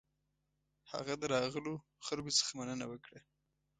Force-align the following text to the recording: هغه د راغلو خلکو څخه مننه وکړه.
هغه 0.91 1.13
د 1.21 1.23
راغلو 1.33 1.73
خلکو 2.07 2.29
څخه 2.37 2.51
مننه 2.59 2.85
وکړه. 2.87 3.19